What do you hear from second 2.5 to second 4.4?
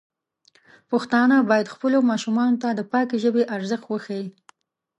ته د پاکې ژبې ارزښت وښيي.